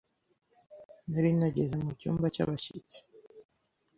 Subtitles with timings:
[1.09, 2.97] nari nageze mu cyumba cyabashyitsi,